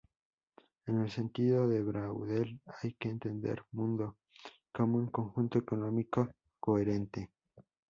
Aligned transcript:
En 0.87 0.99
el 0.99 1.11
sentido 1.11 1.67
de 1.67 1.83
Braudel, 1.83 2.59
hay 2.81 2.93
que 2.95 3.07
entender 3.09 3.61
"mundo" 3.71 4.17
como 4.71 4.97
un 4.97 5.11
conjunto 5.11 5.59
económico 5.59 6.27
coherente. 6.59 7.29